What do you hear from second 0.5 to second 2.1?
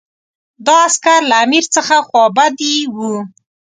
دا عسکر له امیر څخه